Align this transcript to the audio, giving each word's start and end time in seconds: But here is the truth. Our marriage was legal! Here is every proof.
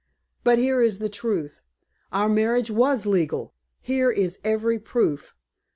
But 0.43 0.57
here 0.57 0.81
is 0.81 0.97
the 0.97 1.09
truth. 1.09 1.61
Our 2.11 2.27
marriage 2.27 2.71
was 2.71 3.05
legal! 3.05 3.53
Here 3.81 4.09
is 4.09 4.39
every 4.43 4.79
proof. 4.79 5.35